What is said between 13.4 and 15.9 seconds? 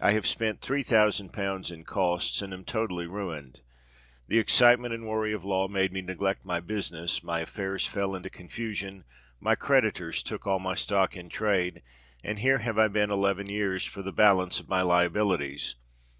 years for the balance of my liabilities.